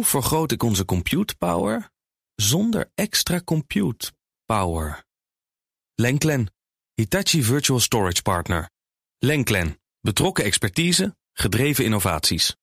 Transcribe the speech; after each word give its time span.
Hoe 0.00 0.08
vergroot 0.08 0.52
ik 0.52 0.62
onze 0.62 0.84
compute 0.84 1.36
power 1.36 1.90
zonder 2.34 2.90
extra 2.94 3.40
compute 3.44 4.12
power? 4.44 5.04
Lenklen, 5.94 6.52
Hitachi 6.94 7.42
Virtual 7.42 7.80
Storage 7.80 8.22
Partner. 8.22 8.70
Lenklen, 9.18 9.80
betrokken 10.00 10.44
expertise, 10.44 11.16
gedreven 11.32 11.84
innovaties. 11.84 12.56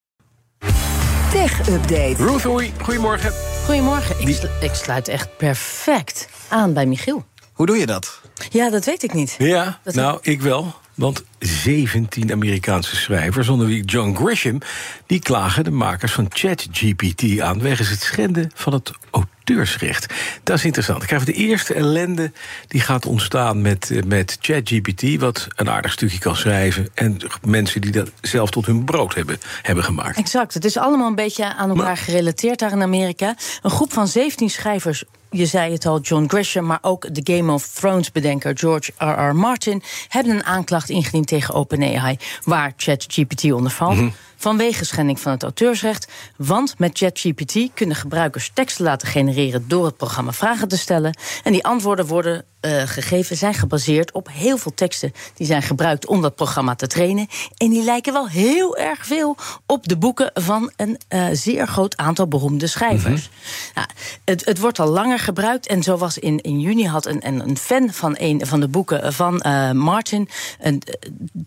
Tech 1.31 1.67
Update. 1.69 2.15
Ruth 2.15 2.45
Oei, 2.45 2.73
goedemorgen. 2.81 3.31
Goedemorgen. 3.65 4.27
Ik, 4.27 4.35
slu- 4.35 4.49
ik 4.61 4.73
sluit 4.73 5.07
echt 5.07 5.37
perfect 5.37 6.29
aan 6.49 6.73
bij 6.73 6.85
Michiel. 6.85 7.25
Hoe 7.53 7.65
doe 7.65 7.77
je 7.77 7.85
dat? 7.85 8.21
Ja, 8.49 8.69
dat 8.69 8.85
weet 8.85 9.03
ik 9.03 9.13
niet. 9.13 9.35
Ja, 9.37 9.79
Dat- 9.83 9.93
nou, 9.93 10.19
ik 10.21 10.41
wel. 10.41 10.75
Want 10.97 11.23
17 11.39 12.31
Amerikaanse 12.31 12.95
schrijvers, 12.95 13.47
onder 13.47 13.67
wie 13.67 13.85
John 13.85 14.15
Grisham... 14.15 14.57
die 15.05 15.19
klagen 15.19 15.63
de 15.63 15.71
makers 15.71 16.11
van 16.11 16.25
ChatGPT 16.29 17.39
aan... 17.39 17.59
wegens 17.61 17.89
het 17.89 18.01
schenden 18.01 18.51
van 18.53 18.73
het 18.73 18.91
auteursrecht. 19.11 20.13
Dat 20.43 20.57
is 20.57 20.65
interessant. 20.65 21.01
Ik 21.01 21.07
krijg 21.07 21.25
de 21.25 21.33
eerste 21.33 21.73
ellende 21.73 22.31
die 22.67 22.81
gaat 22.81 23.05
ontstaan 23.05 23.61
met, 23.61 23.91
eh, 23.91 24.03
met 24.03 24.37
ChatGPT... 24.41 25.19
wat 25.19 25.47
een 25.55 25.69
aardig 25.69 25.91
stukje 25.91 26.19
kan 26.19 26.35
schrijven... 26.35 26.89
en 26.93 27.17
mensen 27.45 27.81
die 27.81 27.91
dat 27.91 28.11
zelf 28.21 28.49
tot 28.49 28.65
hun 28.65 28.85
brood 28.85 29.15
hebben, 29.15 29.37
hebben 29.61 29.83
gemaakt. 29.83 30.17
Exact. 30.17 30.53
Het 30.53 30.65
is 30.65 30.77
allemaal 30.77 31.07
een 31.07 31.15
beetje 31.15 31.55
aan 31.55 31.69
elkaar 31.69 31.85
Maar- 31.85 31.97
gerelateerd 31.97 32.59
daar 32.59 32.71
in 32.71 32.81
Amerika. 32.81 33.35
Een 33.61 33.71
groep 33.71 33.93
van 33.93 34.07
17 34.07 34.49
schrijvers. 34.49 35.03
Je 35.37 35.45
zei 35.45 35.71
het 35.71 35.85
al, 35.85 35.99
John 35.99 36.25
Grisham, 36.27 36.65
maar 36.65 36.79
ook 36.81 37.15
de 37.15 37.33
Game 37.33 37.51
of 37.53 37.67
Thrones 37.67 38.11
bedenker 38.11 38.57
George 38.57 38.91
R.R. 38.97 39.35
Martin 39.35 39.83
hebben 40.07 40.33
een 40.33 40.43
aanklacht 40.43 40.89
ingediend 40.89 41.27
tegen 41.27 41.53
OpenAI, 41.53 42.17
waar 42.43 42.73
ChatGPT 42.77 43.51
onder 43.51 43.71
valt. 43.71 43.97
Vanwege 44.35 44.85
schending 44.85 45.19
van 45.19 45.31
het 45.31 45.43
auteursrecht. 45.43 46.07
Want 46.37 46.79
met 46.79 46.97
ChatGPT 46.97 47.69
kunnen 47.73 47.95
gebruikers 47.95 48.51
teksten 48.53 48.85
laten 48.85 49.07
genereren 49.07 49.67
door 49.67 49.85
het 49.85 49.97
programma 49.97 50.31
vragen 50.31 50.67
te 50.67 50.77
stellen. 50.77 51.17
En 51.43 51.51
die 51.51 51.65
antwoorden 51.65 52.05
worden 52.05 52.45
eh, 52.67 52.87
gegeven, 52.87 53.37
zijn 53.37 53.53
gebaseerd 53.53 54.11
op 54.11 54.29
heel 54.31 54.57
veel 54.57 54.73
teksten 54.73 55.13
die 55.33 55.47
zijn 55.47 55.61
gebruikt 55.61 56.05
om 56.05 56.21
dat 56.21 56.35
programma 56.35 56.75
te 56.75 56.87
trainen. 56.87 57.27
En 57.57 57.69
die 57.69 57.83
lijken 57.83 58.13
wel 58.13 58.27
heel 58.27 58.77
erg 58.77 59.05
veel 59.05 59.35
op 59.65 59.87
de 59.87 59.97
boeken 59.97 60.31
van 60.33 60.71
een 60.75 60.97
eh, 61.07 61.25
zeer 61.31 61.67
groot 61.67 61.97
aantal 61.97 62.27
beroemde 62.27 62.67
schrijvers. 62.67 63.29
Nou, 63.75 63.87
het, 64.25 64.45
het 64.45 64.59
wordt 64.59 64.79
al 64.79 64.87
langer 64.87 65.19
gebruikt. 65.19 65.67
En 65.67 65.83
zo 65.83 65.97
was 65.97 66.17
in, 66.17 66.41
in 66.41 66.59
juni 66.59 66.87
had 66.87 67.05
een, 67.05 67.27
een, 67.27 67.57
fan 67.57 67.93
van 67.93 68.15
een 68.17 68.45
van 68.45 68.59
de 68.59 68.67
boeken 68.67 69.13
van 69.13 69.41
eh, 69.41 69.71
Martin 69.71 70.29
een, 70.59 70.81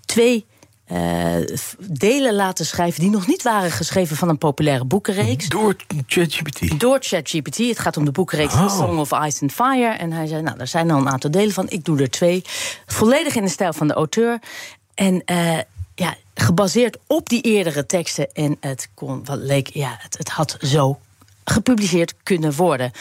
twee. 0.04 0.46
Eh, 0.90 1.56
delen 1.78 2.34
laten 2.34 2.66
schrijven 2.66 3.00
die 3.00 3.10
nog 3.10 3.26
niet 3.26 3.42
waren 3.42 3.70
geschreven 3.70 4.16
van 4.16 4.28
een 4.28 4.38
populaire 4.38 4.84
boekenreeks. 4.84 5.48
Door 5.48 5.76
ChatGPT. 6.06 6.80
Door 6.80 6.98
ChatGPT. 7.00 7.56
Het 7.56 7.78
gaat 7.78 7.96
om 7.96 8.04
de 8.04 8.10
boekenreeks 8.10 8.54
Oh. 8.54 8.78
Song 8.78 8.98
of 8.98 9.10
Ice 9.10 9.42
and 9.42 9.52
Fire. 9.52 9.88
En 9.88 10.12
hij 10.12 10.26
zei, 10.26 10.42
nou, 10.42 10.58
daar 10.58 10.66
zijn 10.66 10.90
al 10.90 10.98
een 10.98 11.08
aantal 11.08 11.30
delen 11.30 11.52
van. 11.52 11.66
Ik 11.68 11.84
doe 11.84 12.00
er 12.00 12.10
twee. 12.10 12.42
Volledig 12.86 13.34
in 13.34 13.42
de 13.42 13.48
stijl 13.48 13.72
van 13.72 13.88
de 13.88 13.94
auteur. 13.94 14.38
En 14.94 15.22
eh, 15.24 15.58
ja, 15.94 16.14
gebaseerd 16.34 16.98
op 17.06 17.28
die 17.28 17.42
eerdere 17.42 17.86
teksten. 17.86 18.32
En 18.32 18.56
het 18.60 18.88
kon, 18.94 19.24
wat 19.24 19.38
leek, 19.38 19.68
ja, 19.68 19.96
het, 19.98 20.18
het 20.18 20.28
had 20.28 20.56
zo 20.60 20.98
gepubliceerd 21.44 22.14
kunnen 22.22 22.52
worden. 22.52 22.92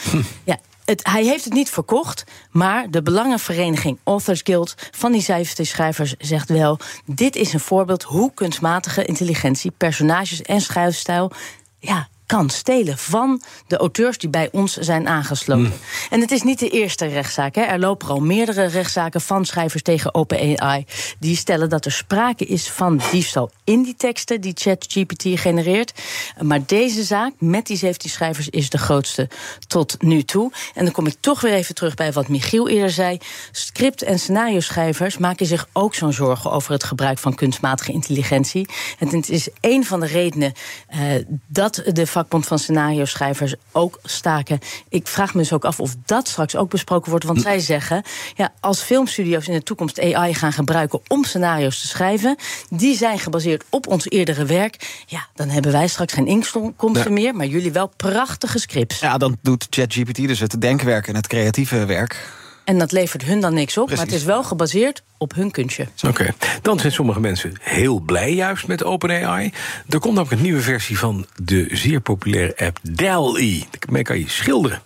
Ja, 0.43 0.57
hij 0.95 1.23
heeft 1.23 1.43
het 1.43 1.53
niet 1.53 1.69
verkocht, 1.69 2.23
maar 2.51 2.89
de 2.89 3.01
belangenvereniging 3.01 3.99
Authors 4.03 4.41
Guild 4.43 4.75
van 4.91 5.11
die 5.11 5.21
17 5.21 5.65
schrijvers 5.65 6.15
zegt 6.17 6.49
wel: 6.49 6.79
dit 7.05 7.35
is 7.35 7.53
een 7.53 7.59
voorbeeld 7.59 8.03
hoe 8.03 8.33
kunstmatige 8.33 9.05
intelligentie 9.05 9.71
personages 9.71 10.41
en 10.41 10.61
schrijfstijl 10.61 11.31
ja, 11.79 12.07
kan 12.29 12.49
stelen 12.49 12.97
van 12.97 13.41
de 13.67 13.77
auteurs 13.77 14.17
die 14.17 14.29
bij 14.29 14.49
ons 14.51 14.77
zijn 14.77 15.07
aangesloten. 15.07 15.73
En 16.09 16.21
het 16.21 16.31
is 16.31 16.41
niet 16.41 16.59
de 16.59 16.69
eerste 16.69 17.05
rechtszaak. 17.05 17.55
Hè. 17.55 17.61
Er 17.61 17.79
lopen 17.79 18.07
al 18.07 18.19
meerdere 18.19 18.65
rechtszaken 18.65 19.21
van 19.21 19.45
schrijvers 19.45 19.83
tegen 19.83 20.13
OpenAI. 20.13 20.85
Die 21.19 21.35
stellen 21.35 21.69
dat 21.69 21.85
er 21.85 21.91
sprake 21.91 22.45
is 22.45 22.69
van 22.69 23.01
diefstal 23.11 23.51
in 23.63 23.83
die 23.83 23.95
teksten 23.95 24.41
die 24.41 24.53
ChatGPT 24.55 25.25
genereert. 25.39 25.93
Maar 26.41 26.59
deze 26.65 27.03
zaak 27.03 27.33
met 27.39 27.67
die 27.67 27.77
17 27.77 28.09
schrijvers 28.09 28.49
is 28.49 28.69
de 28.69 28.77
grootste 28.77 29.29
tot 29.67 30.01
nu 30.01 30.23
toe. 30.23 30.51
En 30.73 30.83
dan 30.83 30.93
kom 30.93 31.07
ik 31.07 31.15
toch 31.19 31.41
weer 31.41 31.53
even 31.53 31.75
terug 31.75 31.95
bij 31.95 32.11
wat 32.11 32.27
Michiel 32.27 32.67
eerder 32.67 32.91
zei. 32.91 33.17
Script- 33.51 34.01
en 34.01 34.19
scenario-schrijvers 34.19 35.17
maken 35.17 35.45
zich 35.45 35.67
ook 35.73 35.95
zo'n 35.95 36.13
zorgen 36.13 36.51
over 36.51 36.71
het 36.71 36.83
gebruik 36.83 37.17
van 37.17 37.35
kunstmatige 37.35 37.91
intelligentie. 37.91 38.69
En 38.99 39.07
het 39.07 39.29
is 39.29 39.49
een 39.61 39.85
van 39.85 39.99
de 39.99 40.07
redenen 40.07 40.53
eh, 40.87 40.99
dat 41.47 41.81
de 41.85 42.07
vakbond 42.19 42.47
van 42.47 42.59
scenario-schrijvers 42.59 43.53
ook 43.71 43.99
staken. 44.03 44.59
Ik 44.89 45.07
vraag 45.07 45.33
me 45.33 45.41
dus 45.41 45.53
ook 45.53 45.65
af 45.65 45.79
of 45.79 45.95
dat 46.05 46.27
straks 46.27 46.55
ook 46.55 46.69
besproken 46.69 47.09
wordt. 47.09 47.25
Want 47.25 47.41
zij 47.41 47.59
zeggen, 47.59 48.03
ja, 48.35 48.53
als 48.59 48.81
filmstudio's 48.81 49.47
in 49.47 49.53
de 49.53 49.63
toekomst 49.63 49.99
AI 49.99 50.33
gaan 50.33 50.53
gebruiken 50.53 50.99
om 51.07 51.23
scenario's 51.23 51.81
te 51.81 51.87
schrijven, 51.87 52.35
die 52.69 52.97
zijn 52.97 53.19
gebaseerd 53.19 53.63
op 53.69 53.87
ons 53.87 54.09
eerdere 54.09 54.45
werk. 54.45 55.03
Ja, 55.05 55.27
dan 55.33 55.49
hebben 55.49 55.71
wij 55.71 55.87
straks 55.87 56.13
geen 56.13 56.27
inkomsten 56.27 57.03
Ja. 57.03 57.09
meer, 57.11 57.35
maar 57.35 57.45
jullie 57.45 57.71
wel 57.71 57.91
prachtige 57.97 58.59
scripts. 58.59 58.99
Ja, 58.99 59.17
dan 59.17 59.37
doet 59.41 59.67
ChatGPT 59.69 60.15
dus 60.27 60.39
het 60.39 60.61
denkwerk 60.61 61.07
en 61.07 61.15
het 61.15 61.27
creatieve 61.27 61.85
werk. 61.85 62.27
En 62.69 62.77
dat 62.77 62.91
levert 62.91 63.23
hun 63.23 63.39
dan 63.39 63.53
niks 63.53 63.77
op, 63.77 63.89
maar 63.89 63.97
het 63.97 64.11
is 64.11 64.23
wel 64.23 64.43
gebaseerd 64.43 65.03
op 65.17 65.33
hun 65.33 65.51
kunstje. 65.51 65.87
Oké, 66.07 66.27
dan 66.61 66.79
zijn 66.79 66.91
sommige 66.91 67.19
mensen 67.19 67.53
heel 67.61 67.99
blij 67.99 68.33
juist 68.33 68.67
met 68.67 68.83
OpenAI. 68.83 69.53
Er 69.89 69.99
komt 69.99 70.19
ook 70.19 70.31
een 70.31 70.41
nieuwe 70.41 70.61
versie 70.61 70.97
van 70.97 71.25
de 71.43 71.67
zeer 71.71 72.01
populaire 72.01 72.57
app 72.57 72.79
DALL-E. 72.81 73.61
Daarmee 73.79 74.03
kan 74.03 74.19
je 74.19 74.29
schilderen. 74.29 74.81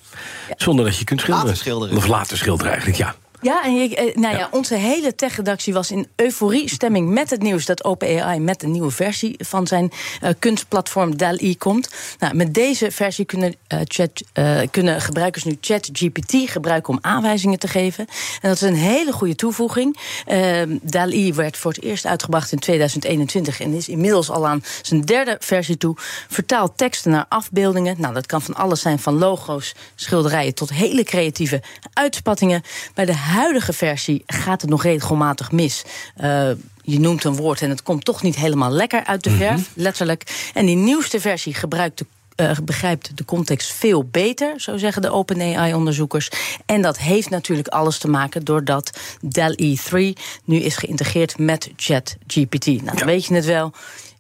Zonder 0.58 0.86
dat 0.86 0.98
je 0.98 1.04
kunt 1.04 1.20
schilderen. 1.20 1.48
Laten 1.48 1.64
schilderen. 1.64 1.98
Of 1.98 2.08
laten 2.08 2.38
schilderen 2.38 2.72
eigenlijk, 2.72 3.00
ja. 3.00 3.16
Ja, 3.44 3.64
en 3.64 3.76
je, 3.76 3.96
eh, 3.96 4.16
nou 4.16 4.34
ja. 4.34 4.40
Ja. 4.40 4.48
onze 4.52 4.76
hele 4.76 5.16
tech-redactie 5.16 5.74
was 5.74 5.92
in 5.92 6.08
euforie-stemming 6.16 7.10
met 7.10 7.30
het 7.30 7.42
nieuws 7.42 7.66
dat 7.66 7.84
OpenAI 7.84 8.40
met 8.40 8.64
een 8.64 8.72
nieuwe 8.72 8.92
versie 8.92 9.36
van 9.38 9.68
zijn 9.68 9.92
eh, 10.22 10.30
kunstplatform 10.40 11.18
DALL-E 11.18 11.56
komt. 11.56 11.90
Nou, 12.20 12.36
met 12.36 12.54
deze 12.54 12.92
versie 12.92 13.26
kunnen, 13.26 13.56
eh, 13.68 13.80
chat, 13.84 14.24
kunnen 14.72 15.02
gebruikers 15.02 15.44
nu 15.44 15.58
ChatGPT 15.62 16.36
gebruiken 16.46 16.94
om 16.94 17.00
aanwijzingen 17.02 17.60
te 17.60 17.68
geven. 17.68 18.08
En 18.42 18.50
dat 18.50 18.56
is 18.56 18.62
een 18.62 18.76
hele 18.76 19.12
goede 19.12 19.36
toevoeging. 19.36 19.98
Eh, 20.26 20.62
DALL-E 20.82 21.34
werd 21.34 21.58
voor 21.58 21.72
het 21.72 21.84
eerst 21.84 22.06
uitgebracht 22.06 22.52
in 22.52 22.60
2021 22.60 23.62
en 23.62 23.74
is 23.74 23.90
inmiddels 23.90 24.30
al 24.30 24.48
aan 24.48 24.64
zijn 24.82 25.02
derde 25.02 25.38
versie 25.40 25.78
toe. 25.78 25.96
Vertaalt 26.28 26.78
teksten 26.78 27.12
naar 27.12 27.26
afbeeldingen. 27.30 27.96
Nou, 27.98 28.14
dat 28.14 28.26
kan 28.26 28.42
van 28.42 28.56
alles 28.56 28.82
zijn, 28.82 29.00
van 29.00 29.18
logo's, 29.18 29.76
schilderijen 29.96 30.54
tot 30.54 30.70
hele 30.70 31.04
creatieve 31.04 31.62
uitspattingen. 31.94 32.62
Bij 32.94 33.06
de 33.06 33.14
huidige 33.34 33.74
versie 33.74 34.24
gaat 34.26 34.62
het 34.62 34.70
nog 34.70 34.84
regelmatig 34.84 35.52
mis. 35.52 35.84
Eh, 36.16 36.50
je 36.82 37.00
noemt 37.00 37.24
een 37.24 37.36
woord 37.36 37.62
en 37.62 37.70
het 37.70 37.84
komt 37.84 38.06
toch 38.06 38.22
niet 38.22 38.36
helemaal 38.36 38.72
lekker 38.72 39.04
uit 39.06 39.24
de 39.24 39.30
verf, 39.30 39.70
letterlijk. 39.74 40.50
En 40.54 40.66
die 40.66 40.76
nieuwste 40.76 41.20
versie 41.20 41.54
gebruikt 41.54 41.98
de 41.98 42.06
eh, 42.36 42.58
begrijpt 42.64 43.18
de 43.18 43.26
context 43.26 43.74
veel 43.74 44.04
beter, 44.04 44.54
zo 44.58 44.78
zeggen 44.78 45.02
de 45.02 45.10
OpenAI-onderzoekers. 45.12 46.30
En 46.66 46.82
dat 46.82 46.98
heeft 46.98 47.30
natuurlijk 47.30 47.68
alles 47.68 47.98
te 47.98 48.08
maken 48.08 48.44
doordat 48.44 49.00
DALL-E 49.22 49.76
3 49.76 50.18
nu 50.46 50.58
is 50.58 50.76
geïntegreerd 50.76 51.38
met 51.38 51.70
ChatGPT. 51.76 52.66
Nou, 52.66 52.98
dan 52.98 53.08
weet 53.08 53.26
je 53.26 53.34
het 53.34 53.46
wel. 53.46 53.72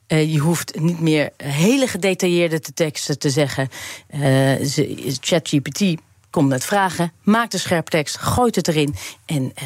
Eh, 0.07 0.33
je 0.33 0.39
hoeft 0.39 0.79
niet 0.79 0.99
meer 0.99 1.29
hele 1.37 1.87
gedetailleerde 1.87 2.59
te 2.59 2.73
teksten 2.73 3.19
te 3.19 3.29
zeggen. 3.29 3.69
Ze- 4.65 5.17
ChatGPT 5.19 5.95
komt 6.33 6.49
met 6.49 6.65
vragen, 6.65 7.11
maakt 7.21 7.53
een 7.53 7.59
scherp 7.59 7.87
tekst, 7.87 8.17
gooit 8.17 8.55
het 8.55 8.67
erin 8.67 8.95
en 9.25 9.51
eh, 9.55 9.65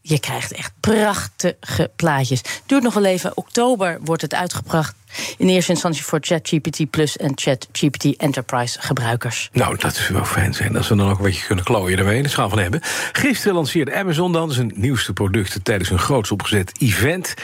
je 0.00 0.20
krijgt 0.20 0.52
echt 0.52 0.72
prachtige 0.80 1.90
plaatjes. 1.96 2.42
Duurt 2.66 2.82
nog 2.82 2.94
wel 2.94 3.04
even. 3.04 3.36
Oktober 3.36 3.98
wordt 4.00 4.22
het 4.22 4.34
uitgebracht. 4.34 4.94
In 5.36 5.48
eerste 5.48 5.72
instantie 5.72 6.04
voor 6.04 6.18
ChatGPT 6.22 6.90
Plus 6.90 7.16
en 7.16 7.32
ChatGPT 7.34 8.16
Enterprise 8.16 8.80
gebruikers. 8.80 9.48
Nou, 9.52 9.76
dat 9.76 10.08
wel 10.08 10.24
fijn 10.24 10.54
zijn. 10.54 10.76
Als 10.76 10.88
we 10.88 10.96
dan 10.96 11.10
ook 11.10 11.18
een 11.18 11.24
beetje 11.24 11.46
kunnen 11.46 11.64
klooien 11.64 11.98
ermee. 11.98 12.22
Dat 12.22 12.34
gaan 12.34 12.48
van 12.48 12.58
hebben. 12.58 12.80
Gisteren 13.12 13.54
lanceerde 13.54 13.94
Amazon 13.94 14.32
dan 14.32 14.52
zijn 14.52 14.72
nieuwste 14.74 15.12
producten... 15.12 15.62
tijdens 15.62 15.90
een 15.90 15.98
groots 15.98 16.30
opgezet 16.30 16.80
event. 16.80 17.34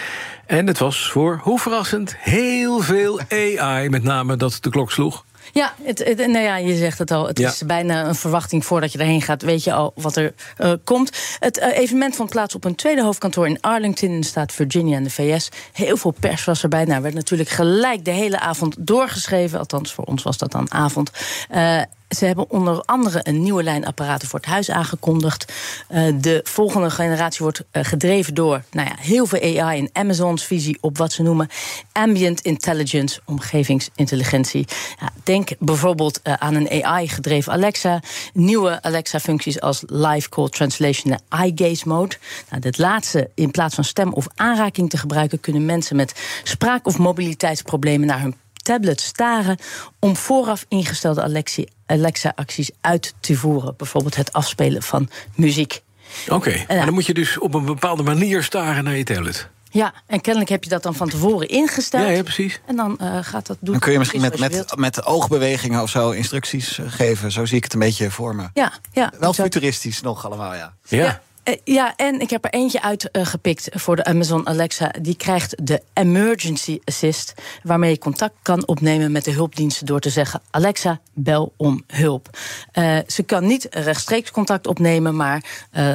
En 0.47 0.67
het 0.67 0.79
was 0.79 1.11
voor, 1.11 1.41
hoe 1.43 1.59
verrassend, 1.61 2.17
heel 2.19 2.81
veel 2.81 3.21
AI. 3.29 3.88
Met 3.88 4.03
name 4.03 4.37
dat 4.37 4.59
de 4.61 4.71
klok 4.71 4.93
sloeg. 4.93 5.25
Ja, 5.52 5.75
het, 5.82 5.99
het- 5.99 6.17
nou 6.19 6.38
ja, 6.44 6.56
je 6.56 6.76
zegt 6.76 6.99
het 6.99 7.11
al. 7.11 7.26
Het 7.26 7.38
Ja. 7.38 7.49
is 7.49 7.62
bijna 7.67 8.05
een 8.06 8.14
verwachting 8.14 8.64
voordat 8.64 8.93
je 8.93 8.99
erheen 8.99 9.23
gaat. 9.23 9.43
Weet 9.43 9.64
je 9.64 9.73
al 9.73 9.93
wat 9.96 10.17
er 10.17 10.35
eh, 10.56 10.73
komt. 10.85 11.11
Het 11.41 11.58
eh, 11.58 11.79
evenement 11.79 12.17
vond 12.17 12.31
plaats 12.31 12.55
op 12.55 12.64
een 12.64 12.75
tweede 12.75 13.02
hoofdkantoor 13.02 13.46
in 13.49 13.61
Arlington 13.61 14.08
in 14.08 14.20
de 14.20 14.26
staat 14.26 14.52
Virginia 14.52 14.96
in 14.96 15.05
de 15.05 15.11
VS. 15.11 15.49
Heel 15.73 15.96
veel 15.96 16.14
pers 16.20 16.44
was 16.44 16.62
erbij. 16.62 16.85
Nou, 16.85 17.02
werd 17.02 17.14
natuurlijk 17.14 17.49
gelijk 17.49 18.05
de 18.05 18.11
hele 18.11 18.38
avond 18.41 18.76
doorgeschreven. 18.79 19.58
Althans, 19.58 19.93
voor 19.93 20.05
ons 20.05 20.23
was 20.23 20.38
dat 20.38 20.52
dan 20.52 20.73
avond. 20.73 21.11
Eh, 21.49 21.81
ze 22.09 22.25
hebben 22.25 22.51
onder 22.51 22.83
andere 22.85 23.21
een 23.23 23.43
nieuwe 23.43 23.62
lijn 23.62 23.87
apparaten 23.87 24.29
voor 24.29 24.39
het 24.39 24.49
huis 24.49 24.71
aangekondigd. 24.71 25.53
Uh, 25.91 26.12
de 26.21 26.41
volgende 26.45 26.91
generatie 26.91 27.43
wordt 27.43 27.62
uh, 27.73 27.85
gedreven 27.85 28.35
door 28.35 28.62
nou 28.71 28.89
ja, 28.89 28.95
heel 28.99 29.27
veel 29.27 29.61
AI 29.61 29.79
en 29.79 29.91
Amazons 29.93 30.45
visie 30.45 30.79
op 30.81 30.99
wat 30.99 31.12
ze 31.12 31.23
noemen 31.23 31.49
ambient 31.93 32.41
intelligence, 32.41 33.21
omgevingsintelligentie. 33.25 34.67
Ja, 35.01 35.11
denk 35.23 35.51
bijvoorbeeld 35.59 36.21
uh, 36.25 36.35
aan 36.35 36.55
een 36.55 36.85
AI-gedreven 36.85 37.53
Alexa, 37.53 38.01
nieuwe 38.33 38.83
Alexa-functies 38.83 39.61
als 39.61 39.83
live 39.87 40.29
call 40.29 40.49
translation 40.49 41.12
en 41.12 41.21
eye 41.29 41.53
gaze 41.55 41.89
mode. 41.89 42.17
Nou, 42.50 42.61
dit 42.61 42.79
laatste, 42.79 43.31
in 43.35 43.50
plaats 43.50 43.75
van 43.75 43.85
stem 43.85 44.12
of 44.12 44.27
aanraking 44.35 44.91
te 44.91 44.97
gebruiken, 44.97 45.41
kunnen 45.41 45.65
mensen 45.65 45.97
met 45.97 46.41
spraak- 46.43 46.87
of 46.87 46.99
mobiliteitsproblemen 46.99 48.07
naar 48.07 48.21
hun 48.21 48.37
tablet 48.64 49.00
staren 49.00 49.58
om 49.99 50.16
vooraf 50.16 50.64
ingestelde 50.69 51.52
Alexa-acties 51.87 52.70
uit 52.81 53.14
te 53.20 53.37
voeren. 53.37 53.75
Bijvoorbeeld 53.76 54.16
het 54.16 54.32
afspelen 54.32 54.82
van 54.82 55.08
muziek. 55.34 55.82
Oké, 56.25 56.34
okay, 56.34 56.64
maar 56.69 56.84
dan 56.84 56.94
moet 56.94 57.06
je 57.06 57.14
dus 57.14 57.38
op 57.38 57.55
een 57.55 57.64
bepaalde 57.64 58.02
manier 58.02 58.43
staren 58.43 58.84
naar 58.84 58.96
je 58.96 59.05
tablet. 59.05 59.49
Ja, 59.70 59.93
en 60.06 60.20
kennelijk 60.20 60.50
heb 60.50 60.64
je 60.64 60.70
dat 60.70 60.82
dan 60.82 60.94
van 60.94 61.08
tevoren 61.08 61.49
ingesteld. 61.49 62.02
Ja, 62.02 62.11
ja 62.11 62.22
precies. 62.22 62.61
En 62.66 62.76
dan 62.76 62.99
uh, 63.00 63.19
gaat 63.20 63.46
dat 63.46 63.56
doen. 63.61 63.70
Dan 63.72 63.81
kun 63.81 63.93
je 63.93 63.99
misschien 63.99 64.20
met, 64.20 64.38
met, 64.38 64.76
met 64.76 65.05
oogbewegingen 65.05 65.82
of 65.82 65.90
zo 65.90 66.11
instructies 66.11 66.78
geven. 66.87 67.32
Zo 67.32 67.44
zie 67.44 67.56
ik 67.56 67.64
het 67.64 67.72
een 67.72 67.78
beetje 67.78 68.11
voor 68.11 68.34
me. 68.34 68.49
Ja, 68.52 68.72
ja. 68.93 69.12
Wel 69.19 69.32
futuristisch 69.32 70.00
nog 70.00 70.26
allemaal, 70.26 70.55
ja. 70.55 70.75
Ja. 70.84 70.99
ja. 70.99 71.22
Uh, 71.44 71.55
ja, 71.64 71.96
en 71.96 72.20
ik 72.20 72.31
heb 72.31 72.44
er 72.44 72.50
eentje 72.50 72.82
uitgepikt 72.82 73.75
uh, 73.75 73.81
voor 73.81 73.96
de 73.96 74.05
Amazon 74.05 74.46
Alexa. 74.46 74.93
Die 75.00 75.17
krijgt 75.17 75.67
de 75.67 75.82
Emergency 75.93 76.79
Assist, 76.85 77.35
waarmee 77.62 77.91
je 77.91 77.99
contact 77.99 78.35
kan 78.43 78.67
opnemen 78.67 79.12
met 79.12 79.25
de 79.25 79.31
hulpdiensten 79.31 79.87
door 79.87 80.00
te 80.00 80.11
zeggen: 80.11 80.41
Alexa, 80.50 81.00
bel 81.12 81.52
om 81.56 81.85
hulp. 81.87 82.38
Uh, 82.73 82.99
ze 83.06 83.23
kan 83.23 83.46
niet 83.46 83.67
rechtstreeks 83.70 84.31
contact 84.31 84.67
opnemen, 84.67 85.17
maar 85.17 85.44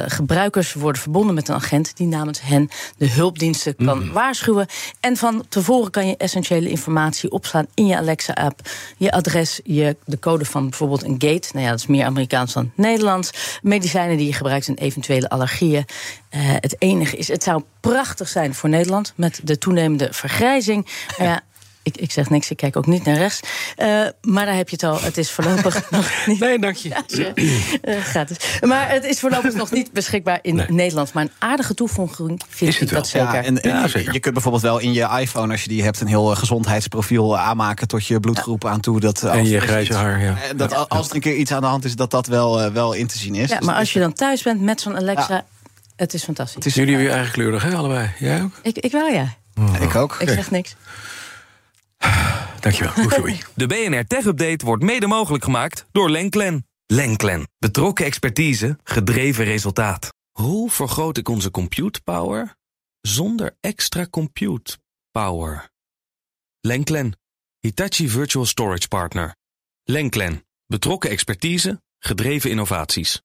gebruikers 0.06 0.72
worden 0.72 1.02
verbonden 1.02 1.34
met 1.34 1.48
een 1.48 1.54
agent 1.54 1.96
die 1.96 2.06
namens 2.06 2.40
hen 2.40 2.68
de 2.96 3.08
hulpdiensten 3.08 3.76
kan 3.76 4.02
mm. 4.02 4.12
waarschuwen. 4.12 4.66
En 5.00 5.16
van 5.16 5.44
tevoren 5.48 5.90
kan 5.90 6.06
je 6.06 6.16
essentiële 6.16 6.68
informatie 6.68 7.30
opslaan 7.30 7.66
in 7.74 7.86
je 7.86 7.96
Alexa-app: 7.96 8.60
je 8.96 9.12
adres, 9.12 9.60
je, 9.64 9.96
de 10.04 10.18
code 10.18 10.44
van 10.44 10.68
bijvoorbeeld 10.68 11.04
een 11.04 11.16
gate. 11.18 11.48
Nou 11.52 11.64
ja, 11.64 11.70
dat 11.70 11.80
is 11.80 11.86
meer 11.86 12.04
Amerikaans 12.04 12.52
dan 12.52 12.70
Nederlands. 12.74 13.58
Medicijnen 13.62 14.16
die 14.16 14.26
je 14.26 14.32
gebruikt 14.32 14.68
en 14.68 14.76
eventuele 14.76 15.28
Uh, 16.30 16.40
het 16.40 16.76
enige 16.78 17.16
is, 17.16 17.28
het 17.28 17.42
zou 17.42 17.62
prachtig 17.80 18.28
zijn 18.28 18.54
voor 18.54 18.68
Nederland 18.68 19.12
met 19.16 19.40
de 19.42 19.58
toenemende 19.58 20.08
vergrijzing. 20.12 20.86
Ja, 21.18 21.40
ik, 21.82 21.96
ik 21.96 22.12
zeg 22.12 22.30
niks, 22.30 22.50
ik 22.50 22.56
kijk 22.56 22.76
ook 22.76 22.86
niet 22.86 23.04
naar 23.04 23.16
rechts. 23.16 23.40
Uh, 23.78 23.86
maar 24.22 24.46
daar 24.46 24.54
heb 24.56 24.68
je 24.68 24.76
het 24.80 24.84
al. 24.84 25.00
Het 25.02 25.18
is 25.18 25.30
voorlopig 25.30 25.90
nog 25.90 26.10
niet. 26.26 26.38
Nee, 26.40 26.58
dank 26.58 26.76
je. 26.76 26.88
Ja, 26.88 27.32
uh, 27.84 28.00
gratis. 28.04 28.36
Maar 28.60 28.90
het 28.90 29.04
is 29.04 29.20
voorlopig 29.20 29.54
nog 29.54 29.70
niet 29.70 29.92
beschikbaar 29.92 30.38
in 30.42 30.54
nee. 30.54 30.66
Nederland. 30.70 31.12
Maar 31.12 31.22
een 31.22 31.30
aardige 31.38 31.74
toevoeging 31.74 32.42
vind 32.48 32.70
is 32.70 32.78
het 32.80 32.88
ik 32.90 32.94
dat 32.96 33.08
zeker. 33.08 33.34
Ja, 33.34 33.42
en, 33.42 33.58
Ja, 33.62 33.88
zeker. 33.88 34.12
Je 34.12 34.20
kunt 34.20 34.34
bijvoorbeeld 34.34 34.62
wel 34.62 34.78
in 34.78 34.92
je 34.92 35.08
iPhone, 35.20 35.52
als 35.52 35.62
je 35.62 35.68
die 35.68 35.82
hebt, 35.82 36.00
een 36.00 36.06
heel 36.06 36.30
eh, 36.30 36.36
gezondheidsprofiel 36.36 37.38
aanmaken 37.38 37.88
tot 37.88 38.06
je 38.06 38.20
bloedgroep 38.20 38.64
aan 38.66 38.80
toe. 38.80 39.00
Dat, 39.00 39.22
eh, 39.22 39.32
En 39.32 39.38
als 39.38 39.48
je 39.48 39.60
grijze 39.60 39.94
haar, 39.94 40.20
ja. 40.22 40.36
eh, 40.42 40.56
Dat 40.56 40.88
als 40.88 41.08
er 41.08 41.14
een 41.14 41.20
keer 41.20 41.34
iets 41.36 41.52
aan 41.52 41.60
de 41.60 41.66
hand 41.66 41.84
is, 41.84 41.96
dat 41.96 42.10
dat 42.10 42.26
wel, 42.26 42.60
eh, 42.60 42.72
wel 42.72 42.92
in 42.92 43.06
te 43.06 43.18
zien 43.18 43.34
is. 43.34 43.48
Ja, 43.50 43.56
Dus 43.58 43.66
maar 43.66 43.76
als 43.76 43.92
je 43.92 43.98
dan 43.98 44.12
thuis 44.12 44.42
bent 44.42 44.60
met 44.60 44.80
zo'n 44.80 44.96
Alexa, 44.96 45.44
het 45.96 46.14
is 46.14 46.24
fantastisch. 46.24 46.54
Het 46.54 46.66
is- 46.66 46.74
Jullie 46.74 46.96
weer 46.96 47.10
eigen 47.10 47.32
kleurig, 47.32 47.62
hè, 47.62 47.74
allebei? 47.74 48.10
Jij 48.18 48.42
ook? 48.42 48.52
Ik, 48.62 48.78
ik 48.78 48.92
wel, 48.92 49.06
ja. 49.06 49.34
Ik 49.80 49.94
ook. 49.94 50.16
Ik 50.18 50.28
zeg 50.28 50.50
niks. 50.50 50.74
Dankjewel. 52.60 52.92
De 53.54 53.66
BNR 53.66 54.06
Tech 54.06 54.24
Update 54.24 54.64
wordt 54.64 54.82
mede 54.82 55.06
mogelijk 55.06 55.44
gemaakt 55.44 55.86
door 55.92 56.10
Lenklen. 56.10 56.66
Lenklen. 56.86 57.48
Betrokken 57.58 58.04
expertise, 58.04 58.78
gedreven 58.84 59.44
resultaat. 59.44 60.08
Hoe 60.32 60.70
vergroot 60.70 61.16
ik 61.16 61.28
onze 61.28 61.50
compute 61.50 62.00
power 62.02 62.54
zonder 63.00 63.56
extra 63.60 64.06
compute 64.06 64.78
power? 65.10 65.70
Lenklen. 66.60 67.18
Hitachi 67.58 68.08
Virtual 68.08 68.46
Storage 68.46 68.88
Partner. 68.88 69.36
Lenklen. 69.84 70.44
Betrokken 70.66 71.10
expertise, 71.10 71.82
gedreven 71.98 72.50
innovaties. 72.50 73.22